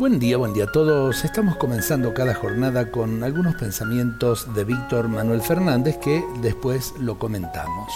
Buen 0.00 0.18
día, 0.18 0.38
buen 0.38 0.54
día 0.54 0.64
a 0.64 0.72
todos. 0.72 1.26
Estamos 1.26 1.56
comenzando 1.56 2.14
cada 2.14 2.32
jornada 2.34 2.90
con 2.90 3.22
algunos 3.22 3.54
pensamientos 3.56 4.54
de 4.54 4.64
Víctor 4.64 5.08
Manuel 5.08 5.42
Fernández 5.42 5.98
que 5.98 6.24
después 6.40 6.94
lo 6.98 7.18
comentamos. 7.18 7.92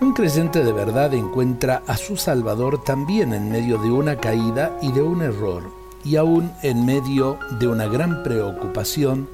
Un 0.00 0.12
creyente 0.12 0.62
de 0.62 0.70
verdad 0.70 1.12
encuentra 1.14 1.82
a 1.88 1.96
su 1.96 2.16
Salvador 2.16 2.84
también 2.84 3.32
en 3.32 3.50
medio 3.50 3.76
de 3.78 3.90
una 3.90 4.18
caída 4.18 4.78
y 4.80 4.92
de 4.92 5.02
un 5.02 5.20
error, 5.20 5.64
y 6.04 6.14
aún 6.14 6.52
en 6.62 6.86
medio 6.86 7.40
de 7.58 7.66
una 7.66 7.88
gran 7.88 8.22
preocupación, 8.22 9.28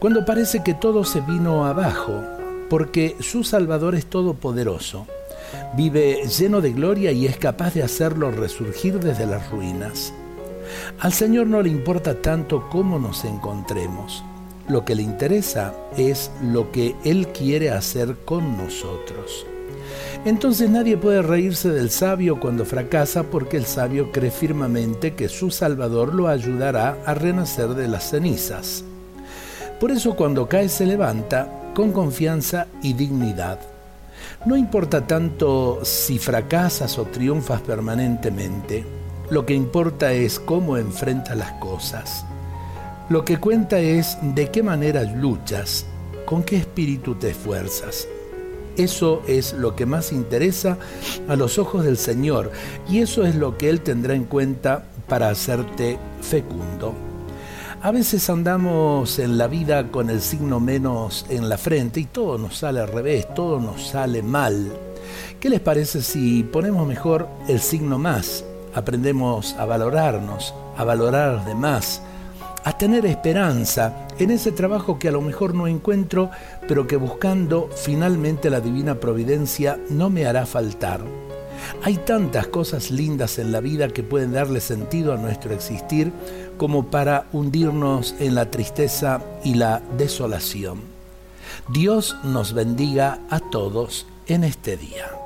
cuando 0.00 0.24
parece 0.24 0.64
que 0.64 0.74
todo 0.74 1.04
se 1.04 1.20
vino 1.20 1.64
abajo, 1.64 2.24
porque 2.68 3.14
su 3.20 3.44
Salvador 3.44 3.94
es 3.94 4.06
todopoderoso. 4.06 5.06
Vive 5.76 6.26
lleno 6.26 6.60
de 6.60 6.72
gloria 6.72 7.12
y 7.12 7.24
es 7.24 7.36
capaz 7.36 7.72
de 7.72 7.84
hacerlo 7.84 8.32
resurgir 8.32 8.98
desde 8.98 9.26
las 9.26 9.48
ruinas. 9.48 10.12
Al 11.00 11.12
Señor 11.12 11.46
no 11.46 11.62
le 11.62 11.68
importa 11.68 12.20
tanto 12.20 12.68
cómo 12.70 12.98
nos 12.98 13.24
encontremos. 13.24 14.24
Lo 14.68 14.84
que 14.84 14.94
le 14.94 15.02
interesa 15.02 15.74
es 15.96 16.30
lo 16.42 16.72
que 16.72 16.96
Él 17.04 17.28
quiere 17.28 17.70
hacer 17.70 18.16
con 18.24 18.56
nosotros. 18.56 19.46
Entonces 20.24 20.68
nadie 20.68 20.96
puede 20.96 21.22
reírse 21.22 21.70
del 21.70 21.90
sabio 21.90 22.40
cuando 22.40 22.64
fracasa 22.64 23.22
porque 23.22 23.56
el 23.56 23.64
sabio 23.64 24.10
cree 24.10 24.32
firmemente 24.32 25.14
que 25.14 25.28
su 25.28 25.50
Salvador 25.50 26.14
lo 26.14 26.26
ayudará 26.26 26.98
a 27.06 27.14
renacer 27.14 27.68
de 27.68 27.86
las 27.86 28.10
cenizas. 28.10 28.82
Por 29.78 29.92
eso 29.92 30.16
cuando 30.16 30.48
cae 30.48 30.68
se 30.68 30.86
levanta 30.86 31.48
con 31.74 31.92
confianza 31.92 32.66
y 32.82 32.94
dignidad. 32.94 33.60
No 34.46 34.56
importa 34.56 35.06
tanto 35.06 35.80
si 35.84 36.18
fracasas 36.18 36.98
o 36.98 37.04
triunfas 37.04 37.60
permanentemente, 37.60 38.84
lo 39.28 39.44
que 39.44 39.54
importa 39.54 40.12
es 40.12 40.38
cómo 40.38 40.76
enfrentas 40.76 41.36
las 41.36 41.52
cosas. 41.54 42.24
Lo 43.08 43.24
que 43.24 43.38
cuenta 43.38 43.80
es 43.80 44.18
de 44.22 44.50
qué 44.50 44.62
manera 44.62 45.02
luchas, 45.02 45.86
con 46.24 46.44
qué 46.44 46.56
espíritu 46.56 47.16
te 47.16 47.30
esfuerzas. 47.30 48.06
Eso 48.76 49.22
es 49.26 49.52
lo 49.54 49.74
que 49.74 49.86
más 49.86 50.12
interesa 50.12 50.78
a 51.28 51.34
los 51.34 51.58
ojos 51.58 51.84
del 51.84 51.96
Señor 51.96 52.52
y 52.88 52.98
eso 52.98 53.24
es 53.24 53.34
lo 53.34 53.56
que 53.56 53.70
Él 53.70 53.80
tendrá 53.80 54.14
en 54.14 54.24
cuenta 54.24 54.84
para 55.08 55.30
hacerte 55.30 55.98
fecundo. 56.20 56.94
A 57.82 57.90
veces 57.90 58.28
andamos 58.30 59.18
en 59.18 59.38
la 59.38 59.48
vida 59.48 59.90
con 59.90 60.10
el 60.10 60.20
signo 60.20 60.60
menos 60.60 61.26
en 61.28 61.48
la 61.48 61.58
frente 61.58 62.00
y 62.00 62.04
todo 62.04 62.38
nos 62.38 62.58
sale 62.58 62.80
al 62.80 62.88
revés, 62.88 63.32
todo 63.34 63.60
nos 63.60 63.88
sale 63.88 64.22
mal. 64.22 64.72
¿Qué 65.40 65.48
les 65.48 65.60
parece 65.60 66.02
si 66.02 66.42
ponemos 66.42 66.86
mejor 66.86 67.28
el 67.48 67.60
signo 67.60 67.98
más 67.98 68.44
aprendemos 68.76 69.56
a 69.58 69.64
valorarnos, 69.64 70.54
a 70.76 70.84
valorar 70.84 71.30
a 71.30 71.32
los 71.32 71.46
demás, 71.46 72.02
a 72.62 72.76
tener 72.76 73.06
esperanza 73.06 74.06
en 74.18 74.30
ese 74.30 74.52
trabajo 74.52 74.98
que 74.98 75.08
a 75.08 75.12
lo 75.12 75.22
mejor 75.22 75.54
no 75.54 75.66
encuentro, 75.66 76.30
pero 76.68 76.86
que 76.86 76.96
buscando 76.96 77.70
finalmente 77.74 78.50
la 78.50 78.60
divina 78.60 78.96
providencia 78.96 79.80
no 79.88 80.10
me 80.10 80.26
hará 80.26 80.44
faltar. 80.44 81.00
Hay 81.82 81.96
tantas 81.96 82.48
cosas 82.48 82.90
lindas 82.90 83.38
en 83.38 83.50
la 83.50 83.60
vida 83.60 83.88
que 83.88 84.02
pueden 84.02 84.32
darle 84.32 84.60
sentido 84.60 85.14
a 85.14 85.16
nuestro 85.16 85.54
existir 85.54 86.12
como 86.58 86.86
para 86.90 87.26
hundirnos 87.32 88.14
en 88.18 88.34
la 88.34 88.50
tristeza 88.50 89.22
y 89.42 89.54
la 89.54 89.80
desolación. 89.96 90.80
Dios 91.72 92.16
nos 92.24 92.52
bendiga 92.52 93.20
a 93.30 93.40
todos 93.40 94.06
en 94.26 94.44
este 94.44 94.76
día. 94.76 95.25